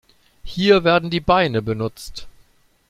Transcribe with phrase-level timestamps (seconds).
[0.43, 2.25] Hier werden die Beine benutzt.